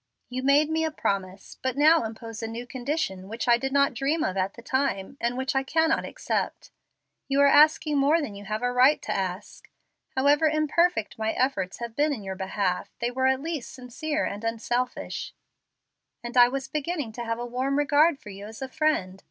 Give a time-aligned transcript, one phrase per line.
[0.29, 3.93] You made me a promise, but now impose a new condition which I did not
[3.93, 6.71] dream of at the time, and which I cannot accept.
[7.27, 9.69] You are asking more than you have a right to ask.
[10.17, 14.43] However imperfect my efforts have been in your behalf, they were at least sincere and
[14.43, 15.35] unselfish,
[16.23, 19.19] and I was beginning to have a warm regard for you as a friend.